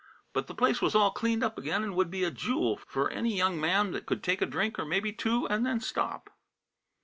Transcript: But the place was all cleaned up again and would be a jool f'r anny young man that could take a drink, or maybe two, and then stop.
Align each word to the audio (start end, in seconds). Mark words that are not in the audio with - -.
But 0.33 0.47
the 0.47 0.55
place 0.55 0.81
was 0.81 0.95
all 0.95 1.11
cleaned 1.11 1.43
up 1.43 1.59
again 1.59 1.83
and 1.83 1.95
would 1.95 2.09
be 2.09 2.23
a 2.23 2.31
jool 2.31 2.75
f'r 2.91 3.13
anny 3.15 3.37
young 3.37 3.61
man 3.61 3.91
that 3.91 4.07
could 4.07 4.23
take 4.23 4.41
a 4.41 4.47
drink, 4.47 4.79
or 4.79 4.83
maybe 4.87 5.13
two, 5.13 5.47
and 5.47 5.63
then 5.63 5.79
stop. 5.79 6.31